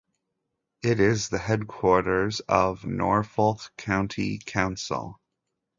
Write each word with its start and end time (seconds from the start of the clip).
It 0.81 0.99
is 0.99 1.29
the 1.29 1.37
headquarters 1.37 2.39
of 2.49 2.85
Norfolk 2.87 3.71
County 3.77 4.39
Council. 4.43 5.21